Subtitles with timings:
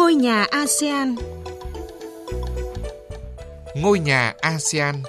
[0.00, 1.14] Ngôi nhà ASEAN
[3.76, 5.02] Ngôi nhà ASEAN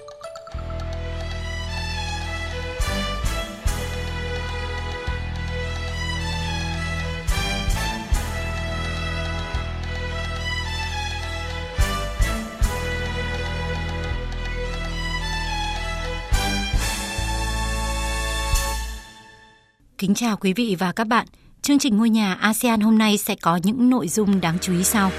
[19.97, 21.27] Kính chào quý vị và các bạn.
[21.63, 24.83] Chương trình Ngôi nhà ASEAN hôm nay sẽ có những nội dung đáng chú ý
[24.83, 25.11] sau.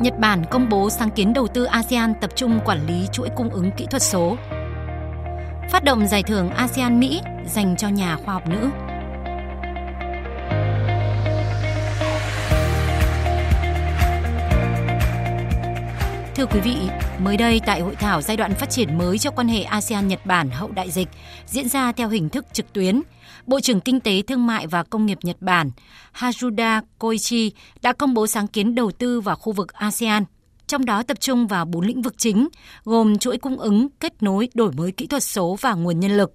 [0.00, 3.50] Nhật Bản công bố sáng kiến đầu tư ASEAN tập trung quản lý chuỗi cung
[3.50, 4.36] ứng kỹ thuật số.
[5.70, 8.68] Phát động giải thưởng ASEAN Mỹ dành cho nhà khoa học nữ.
[16.38, 16.76] Thưa quý vị,
[17.22, 20.50] mới đây tại hội thảo giai đoạn phát triển mới cho quan hệ ASEAN-Nhật Bản
[20.50, 21.08] hậu đại dịch
[21.46, 23.02] diễn ra theo hình thức trực tuyến,
[23.46, 25.70] Bộ trưởng Kinh tế Thương mại và Công nghiệp Nhật Bản
[26.12, 30.24] Haruda Koichi đã công bố sáng kiến đầu tư vào khu vực ASEAN,
[30.66, 32.48] trong đó tập trung vào bốn lĩnh vực chính,
[32.84, 36.32] gồm chuỗi cung ứng, kết nối, đổi mới kỹ thuật số và nguồn nhân lực.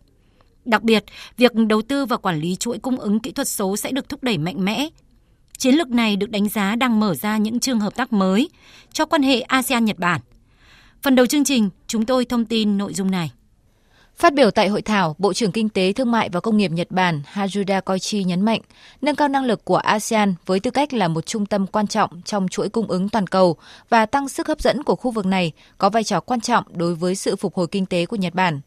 [0.66, 1.04] Đặc biệt,
[1.38, 4.24] việc đầu tư và quản lý chuỗi cung ứng kỹ thuật số sẽ được thúc
[4.24, 4.90] đẩy mạnh mẽ
[5.58, 8.50] Chiến lược này được đánh giá đang mở ra những chương hợp tác mới
[8.94, 10.22] cho quan hệ ASEAN-Nhật Bản.
[11.02, 13.32] Phần đầu chương trình, chúng tôi thông tin nội dung này.
[14.16, 16.92] Phát biểu tại hội thảo, Bộ trưởng Kinh tế, Thương mại và Công nghiệp Nhật
[16.92, 18.62] Bản Haruda Koichi nhấn mạnh,
[19.02, 22.22] nâng cao năng lực của ASEAN với tư cách là một trung tâm quan trọng
[22.22, 23.56] trong chuỗi cung ứng toàn cầu
[23.90, 26.96] và tăng sức hấp dẫn của khu vực này có vai trò quan trọng đối
[26.96, 28.62] với sự phục hồi kinh tế của Nhật Bản.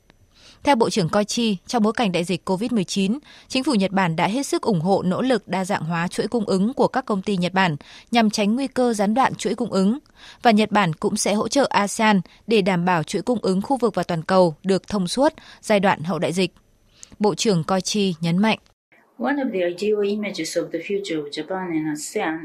[0.63, 3.19] Theo Bộ trưởng Koichi, trong bối cảnh đại dịch COVID-19,
[3.49, 6.29] chính phủ Nhật Bản đã hết sức ủng hộ nỗ lực đa dạng hóa chuỗi
[6.29, 7.77] cung ứng của các công ty Nhật Bản
[8.11, 9.99] nhằm tránh nguy cơ gián đoạn chuỗi cung ứng.
[10.43, 13.77] Và Nhật Bản cũng sẽ hỗ trợ ASEAN để đảm bảo chuỗi cung ứng khu
[13.77, 16.55] vực và toàn cầu được thông suốt giai đoạn hậu đại dịch.
[17.19, 18.59] Bộ trưởng Koichi nhấn mạnh.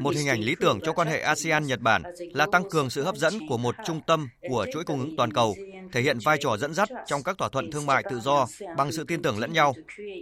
[0.00, 2.02] Một hình ảnh lý tưởng cho quan hệ ASEAN-Nhật Bản
[2.34, 5.32] là tăng cường sự hấp dẫn của một trung tâm của chuỗi cung ứng toàn
[5.32, 5.54] cầu,
[5.92, 8.46] thể hiện vai trò dẫn dắt trong các thỏa thuận thương mại tự do
[8.76, 9.74] bằng sự tin tưởng lẫn nhau.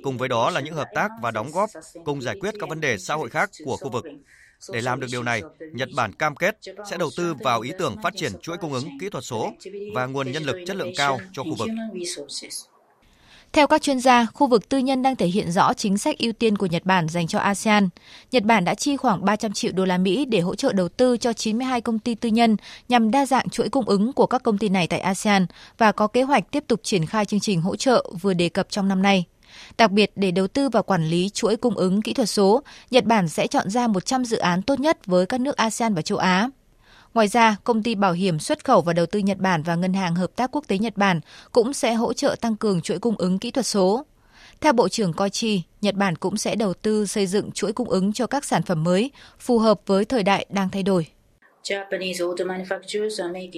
[0.03, 1.71] Cùng với đó là những hợp tác và đóng góp
[2.05, 4.05] cùng giải quyết các vấn đề xã hội khác của khu vực.
[4.73, 6.59] Để làm được điều này, Nhật Bản cam kết
[6.91, 9.53] sẽ đầu tư vào ý tưởng phát triển chuỗi cung ứng kỹ thuật số
[9.95, 11.69] và nguồn nhân lực chất lượng cao cho khu vực.
[13.53, 16.33] Theo các chuyên gia, khu vực tư nhân đang thể hiện rõ chính sách ưu
[16.33, 17.89] tiên của Nhật Bản dành cho ASEAN.
[18.33, 21.17] Nhật Bản đã chi khoảng 300 triệu đô la Mỹ để hỗ trợ đầu tư
[21.17, 22.57] cho 92 công ty tư nhân
[22.89, 25.47] nhằm đa dạng chuỗi cung ứng của các công ty này tại ASEAN
[25.79, 28.67] và có kế hoạch tiếp tục triển khai chương trình hỗ trợ vừa đề cập
[28.71, 29.25] trong năm nay.
[29.79, 33.05] Đặc biệt để đầu tư và quản lý chuỗi cung ứng kỹ thuật số, Nhật
[33.05, 36.19] Bản sẽ chọn ra 100 dự án tốt nhất với các nước ASEAN và châu
[36.19, 36.49] Á.
[37.15, 39.95] Ngoài ra, công ty bảo hiểm xuất khẩu và đầu tư Nhật Bản và Ngân
[39.95, 41.21] hàng Hợp tác Quốc tế Nhật Bản
[41.53, 44.07] cũng sẽ hỗ trợ tăng cường chuỗi cung ứng kỹ thuật số.
[44.61, 48.13] Theo Bộ trưởng Koichi, Nhật Bản cũng sẽ đầu tư xây dựng chuỗi cung ứng
[48.13, 51.07] cho các sản phẩm mới phù hợp với thời đại đang thay đổi.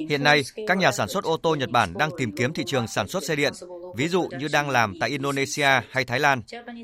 [0.09, 2.87] Hiện nay, các nhà sản xuất ô tô Nhật Bản đang tìm kiếm thị trường
[2.87, 3.53] sản xuất xe điện,
[3.97, 6.43] ví dụ như đang làm tại Indonesia hay Thái Lan.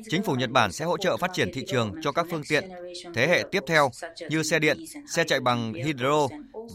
[0.09, 2.69] Chính phủ Nhật Bản sẽ hỗ trợ phát triển thị trường cho các phương tiện
[3.13, 3.91] thế hệ tiếp theo
[4.29, 6.27] như xe điện, xe chạy bằng hydro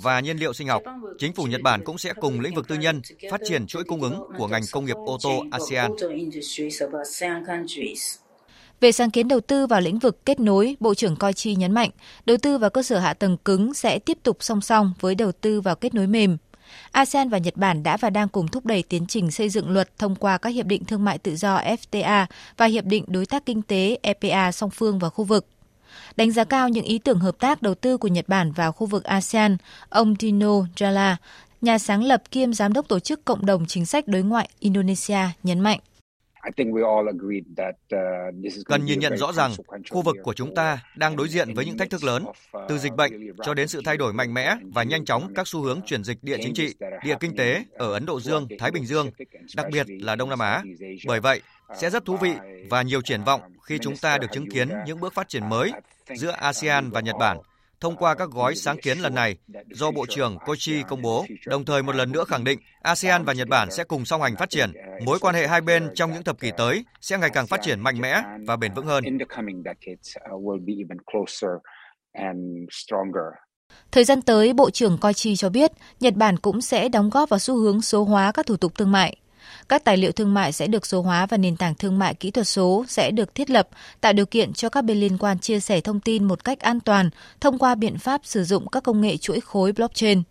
[0.03, 0.83] và nhiên liệu sinh học.
[1.19, 4.03] Chính phủ Nhật Bản cũng sẽ cùng lĩnh vực tư nhân phát triển chuỗi cung
[4.03, 5.91] ứng của ngành công nghiệp ô tô ASEAN.
[8.81, 11.73] Về sáng kiến đầu tư vào lĩnh vực kết nối, Bộ trưởng Coi Chi nhấn
[11.73, 11.91] mạnh,
[12.27, 15.33] đầu tư vào cơ sở hạ tầng cứng sẽ tiếp tục song song với đầu
[15.33, 16.37] tư vào kết nối mềm.
[16.91, 19.99] ASEAN và Nhật Bản đã và đang cùng thúc đẩy tiến trình xây dựng luật
[19.99, 22.27] thông qua các hiệp định thương mại tự do FTA
[22.57, 25.47] và hiệp định đối tác kinh tế EPA song phương và khu vực.
[26.17, 28.87] Đánh giá cao những ý tưởng hợp tác đầu tư của Nhật Bản vào khu
[28.87, 29.57] vực ASEAN,
[29.89, 31.17] ông Dino Jala,
[31.61, 35.21] nhà sáng lập kiêm giám đốc tổ chức cộng đồng chính sách đối ngoại Indonesia
[35.43, 35.79] nhấn mạnh.
[36.49, 36.53] Uh,
[38.67, 39.53] Cần nhìn nhận rõ rằng
[39.91, 42.25] khu vực của chúng ta đang đối diện với những thách thức lớn,
[42.69, 45.63] từ dịch bệnh cho đến sự thay đổi mạnh mẽ và nhanh chóng các xu
[45.63, 46.75] hướng chuyển dịch địa chính trị,
[47.05, 49.11] địa kinh tế ở Ấn Độ Dương, Thái Bình Dương,
[49.57, 50.63] đặc biệt là Đông Nam Á.
[51.07, 51.41] Bởi vậy,
[51.77, 52.33] sẽ rất thú vị
[52.71, 55.73] và nhiều triển vọng khi chúng ta được chứng kiến những bước phát triển mới
[56.15, 57.39] giữa ASEAN và Nhật Bản
[57.85, 59.37] thông qua các gói sáng kiến lần này
[59.71, 63.33] do Bộ trưởng Koichi công bố, đồng thời một lần nữa khẳng định ASEAN và
[63.33, 64.73] Nhật Bản sẽ cùng song hành phát triển.
[65.05, 67.81] Mối quan hệ hai bên trong những thập kỷ tới sẽ ngày càng phát triển
[67.81, 69.05] mạnh mẽ và bền vững hơn.
[73.93, 77.39] Thời gian tới, Bộ trưởng Koichi cho biết Nhật Bản cũng sẽ đóng góp vào
[77.39, 79.17] xu hướng số hóa các thủ tục thương mại.
[79.69, 82.31] Các tài liệu thương mại sẽ được số hóa và nền tảng thương mại kỹ
[82.31, 83.69] thuật số sẽ được thiết lập,
[84.01, 86.81] tạo điều kiện cho các bên liên quan chia sẻ thông tin một cách an
[86.81, 90.23] toàn thông qua biện pháp sử dụng các công nghệ chuỗi khối blockchain.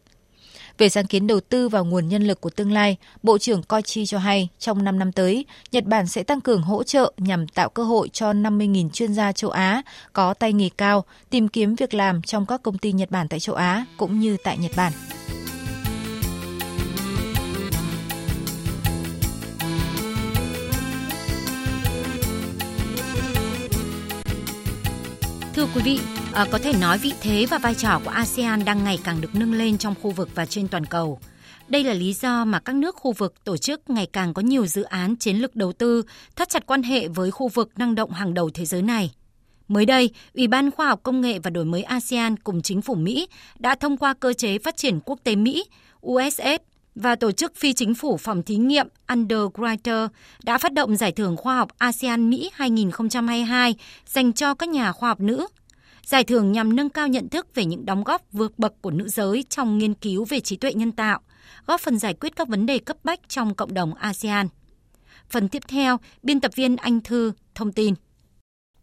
[0.77, 4.06] Về sáng kiến đầu tư vào nguồn nhân lực của tương lai, Bộ trưởng Koichi
[4.06, 7.69] cho hay trong 5 năm tới, Nhật Bản sẽ tăng cường hỗ trợ nhằm tạo
[7.69, 9.81] cơ hội cho 50.000 chuyên gia châu Á
[10.13, 13.39] có tay nghề cao tìm kiếm việc làm trong các công ty Nhật Bản tại
[13.39, 14.94] châu Á cũng như tại Nhật Bản.
[25.75, 26.00] Quý vị,
[26.34, 29.36] à, có thể nói vị thế và vai trò của ASEAN đang ngày càng được
[29.36, 31.20] nâng lên trong khu vực và trên toàn cầu.
[31.68, 34.66] Đây là lý do mà các nước khu vực tổ chức ngày càng có nhiều
[34.66, 36.04] dự án chiến lược đầu tư,
[36.36, 39.12] thắt chặt quan hệ với khu vực năng động hàng đầu thế giới này.
[39.68, 42.96] Mới đây, Ủy ban Khoa học Công nghệ và Đổi mới ASEAN cùng chính phủ
[42.96, 43.28] Mỹ
[43.60, 45.64] đã thông qua cơ chế phát triển quốc tế Mỹ
[46.08, 46.62] USS
[46.96, 50.08] và tổ chức phi chính phủ phòng thí nghiệm Underwriter
[50.44, 55.10] đã phát động giải thưởng khoa học ASEAN Mỹ 2022 dành cho các nhà khoa
[55.10, 55.48] học nữ.
[56.06, 59.08] Giải thưởng nhằm nâng cao nhận thức về những đóng góp vượt bậc của nữ
[59.08, 61.20] giới trong nghiên cứu về trí tuệ nhân tạo,
[61.68, 64.48] góp phần giải quyết các vấn đề cấp bách trong cộng đồng ASEAN.
[65.30, 67.94] Phần tiếp theo, biên tập viên Anh Thư thông tin.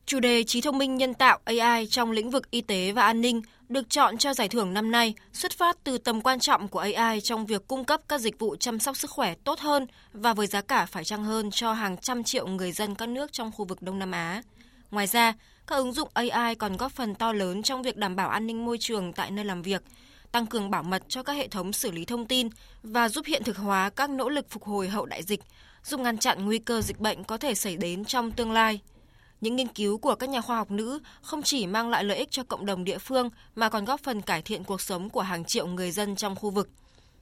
[0.07, 3.21] Chủ đề trí thông minh nhân tạo AI trong lĩnh vực y tế và an
[3.21, 6.79] ninh được chọn cho giải thưởng năm nay xuất phát từ tầm quan trọng của
[6.79, 10.35] AI trong việc cung cấp các dịch vụ chăm sóc sức khỏe tốt hơn và
[10.35, 13.53] với giá cả phải chăng hơn cho hàng trăm triệu người dân các nước trong
[13.53, 14.43] khu vực Đông Nam Á.
[14.91, 15.35] Ngoài ra,
[15.71, 18.65] các ứng dụng AI còn góp phần to lớn trong việc đảm bảo an ninh
[18.65, 19.83] môi trường tại nơi làm việc,
[20.33, 22.49] tăng cường bảo mật cho các hệ thống xử lý thông tin
[22.83, 25.41] và giúp hiện thực hóa các nỗ lực phục hồi hậu đại dịch,
[25.85, 28.81] giúp ngăn chặn nguy cơ dịch bệnh có thể xảy đến trong tương lai.
[29.41, 32.31] Những nghiên cứu của các nhà khoa học nữ không chỉ mang lại lợi ích
[32.31, 35.45] cho cộng đồng địa phương mà còn góp phần cải thiện cuộc sống của hàng
[35.45, 36.69] triệu người dân trong khu vực.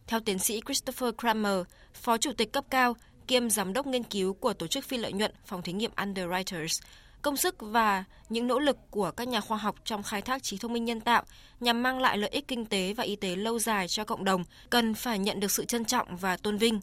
[0.06, 1.58] Theo tiến sĩ Christopher Kramer,
[1.94, 2.96] Phó Chủ tịch cấp cao
[3.26, 6.80] kiêm Giám đốc nghiên cứu của tổ chức phi lợi nhuận phòng thí nghiệm Underwriters,
[7.22, 10.58] công sức và những nỗ lực của các nhà khoa học trong khai thác trí
[10.58, 11.22] thông minh nhân tạo
[11.60, 14.44] nhằm mang lại lợi ích kinh tế và y tế lâu dài cho cộng đồng
[14.70, 16.80] cần phải nhận được sự trân trọng và tôn vinh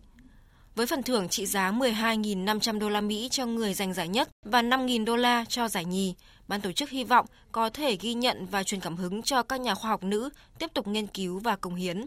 [0.76, 4.62] với phần thưởng trị giá 12.500 đô la Mỹ cho người giành giải nhất và
[4.62, 6.16] 5.000 đô la cho giải nhì.
[6.48, 9.62] Ban tổ chức hy vọng có thể ghi nhận và truyền cảm hứng cho các
[9.62, 10.30] nhà khoa học nữ
[10.60, 12.06] tiếp tục nghiên cứu và công hiến.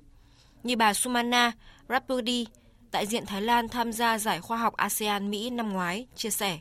[0.63, 1.53] Như bà Sumana
[1.89, 2.47] Rapudi,
[2.93, 6.59] đại diện Thái Lan tham gia giải khoa học ASEAN Mỹ năm ngoái, chia sẻ.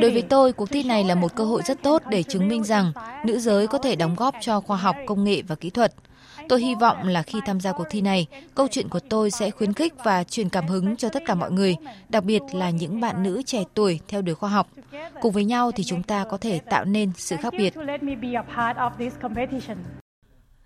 [0.00, 2.64] Đối với tôi, cuộc thi này là một cơ hội rất tốt để chứng minh
[2.64, 2.92] rằng
[3.24, 5.94] nữ giới có thể đóng góp cho khoa học, công nghệ và kỹ thuật.
[6.48, 9.50] Tôi hy vọng là khi tham gia cuộc thi này, câu chuyện của tôi sẽ
[9.50, 11.76] khuyến khích và truyền cảm hứng cho tất cả mọi người,
[12.08, 14.68] đặc biệt là những bạn nữ trẻ tuổi theo đuổi khoa học.
[15.20, 17.74] Cùng với nhau thì chúng ta có thể tạo nên sự khác biệt.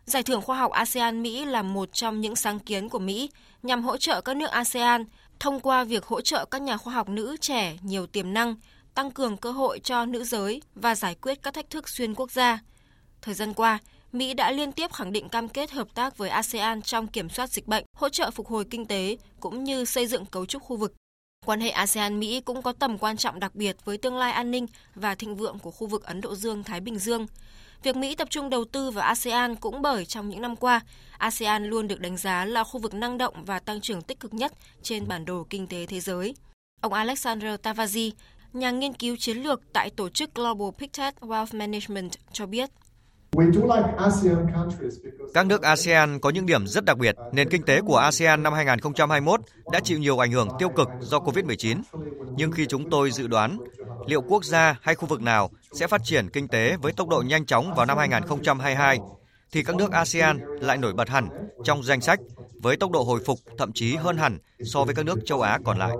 [0.05, 3.31] Giải thưởng khoa học ASEAN Mỹ là một trong những sáng kiến của Mỹ
[3.63, 5.05] nhằm hỗ trợ các nước ASEAN
[5.41, 8.57] thông qua việc hỗ trợ các nhà khoa học nữ trẻ nhiều tiềm năng,
[8.95, 12.31] tăng cường cơ hội cho nữ giới và giải quyết các thách thức xuyên quốc
[12.31, 12.59] gia.
[13.23, 13.79] Thời gian qua,
[14.13, 17.51] Mỹ đã liên tiếp khẳng định cam kết hợp tác với ASEAN trong kiểm soát
[17.51, 20.77] dịch bệnh, hỗ trợ phục hồi kinh tế cũng như xây dựng cấu trúc khu
[20.77, 20.95] vực.
[21.47, 24.67] Quan hệ ASEAN-Mỹ cũng có tầm quan trọng đặc biệt với tương lai an ninh
[24.95, 27.27] và thịnh vượng của khu vực Ấn Độ Dương-Thái Bình Dương.
[27.83, 30.81] Việc Mỹ tập trung đầu tư vào ASEAN cũng bởi trong những năm qua,
[31.19, 34.35] ASEAN luôn được đánh giá là khu vực năng động và tăng trưởng tích cực
[34.35, 34.53] nhất
[34.83, 36.35] trên bản đồ kinh tế thế giới.
[36.81, 38.11] Ông Alexander Tavazi,
[38.53, 42.71] nhà nghiên cứu chiến lược tại tổ chức Global Pictet Wealth Management cho biết,
[45.35, 47.17] các nước ASEAN có những điểm rất đặc biệt.
[47.33, 49.41] Nền kinh tế của ASEAN năm 2021
[49.73, 51.81] đã chịu nhiều ảnh hưởng tiêu cực do COVID-19.
[52.37, 53.59] Nhưng khi chúng tôi dự đoán
[54.07, 57.23] liệu quốc gia hay khu vực nào sẽ phát triển kinh tế với tốc độ
[57.27, 58.99] nhanh chóng vào năm 2022,
[59.53, 61.29] thì các nước ASEAN lại nổi bật hẳn
[61.65, 62.19] trong danh sách
[62.63, 65.59] với tốc độ hồi phục thậm chí hơn hẳn so với các nước châu Á
[65.65, 65.97] còn lại.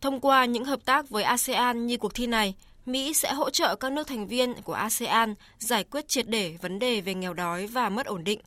[0.00, 2.54] Thông qua những hợp tác với ASEAN như cuộc thi này,
[2.86, 6.78] Mỹ sẽ hỗ trợ các nước thành viên của ASEAN giải quyết triệt để vấn
[6.78, 8.40] đề về nghèo đói và mất ổn định,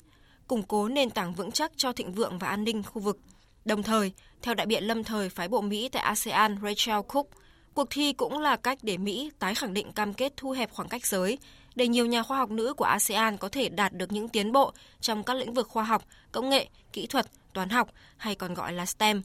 [0.47, 3.19] củng cố nền tảng vững chắc cho thịnh vượng và an ninh khu vực.
[3.65, 7.27] Đồng thời, theo đại biện lâm thời phái bộ Mỹ tại ASEAN Rachel Cook,
[7.75, 10.89] cuộc thi cũng là cách để Mỹ tái khẳng định cam kết thu hẹp khoảng
[10.89, 11.37] cách giới,
[11.75, 14.73] để nhiều nhà khoa học nữ của ASEAN có thể đạt được những tiến bộ
[15.01, 18.73] trong các lĩnh vực khoa học, công nghệ, kỹ thuật, toán học hay còn gọi
[18.73, 19.21] là STEM.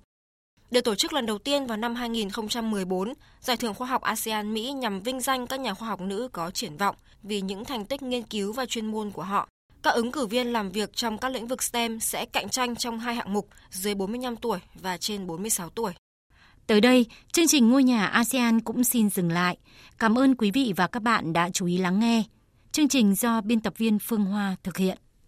[0.71, 4.73] Được tổ chức lần đầu tiên vào năm 2014, Giải thưởng khoa học ASEAN Mỹ
[4.73, 8.03] nhằm vinh danh các nhà khoa học nữ có triển vọng vì những thành tích
[8.03, 9.49] nghiên cứu và chuyên môn của họ.
[9.83, 12.99] Các ứng cử viên làm việc trong các lĩnh vực STEM sẽ cạnh tranh trong
[12.99, 15.93] hai hạng mục dưới 45 tuổi và trên 46 tuổi.
[16.67, 19.57] Tới đây, chương trình Ngôi nhà ASEAN cũng xin dừng lại.
[19.99, 22.23] Cảm ơn quý vị và các bạn đã chú ý lắng nghe.
[22.73, 24.99] Chương trình do biên tập viên Phương Hoa thực hiện.